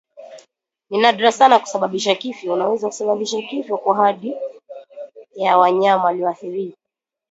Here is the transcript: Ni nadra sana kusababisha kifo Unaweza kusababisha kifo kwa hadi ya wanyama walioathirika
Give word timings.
Ni 0.89 0.97
nadra 1.01 1.31
sana 1.31 1.59
kusababisha 1.59 2.15
kifo 2.15 2.53
Unaweza 2.53 2.87
kusababisha 2.87 3.41
kifo 3.41 3.77
kwa 3.77 3.95
hadi 3.95 4.35
ya 5.35 5.57
wanyama 5.57 6.03
walioathirika 6.05 6.77